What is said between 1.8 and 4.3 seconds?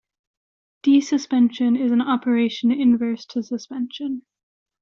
an operation inverse to suspension.